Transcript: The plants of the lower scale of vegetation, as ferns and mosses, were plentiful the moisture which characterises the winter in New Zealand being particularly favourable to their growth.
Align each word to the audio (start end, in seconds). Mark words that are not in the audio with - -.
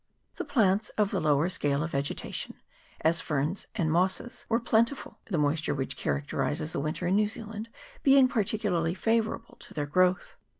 The 0.37 0.45
plants 0.45 0.89
of 0.97 1.11
the 1.11 1.21
lower 1.21 1.47
scale 1.47 1.83
of 1.83 1.91
vegetation, 1.91 2.55
as 3.01 3.21
ferns 3.21 3.67
and 3.75 3.91
mosses, 3.91 4.47
were 4.49 4.59
plentiful 4.59 5.19
the 5.25 5.37
moisture 5.37 5.75
which 5.75 5.95
characterises 5.95 6.73
the 6.73 6.79
winter 6.79 7.05
in 7.05 7.15
New 7.15 7.27
Zealand 7.27 7.69
being 8.01 8.27
particularly 8.27 8.95
favourable 8.95 9.57
to 9.57 9.75
their 9.75 9.85
growth. 9.85 10.37